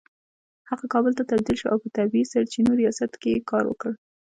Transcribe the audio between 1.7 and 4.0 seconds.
او په طبیعي سرچینو ریاست کې يې کار وکړ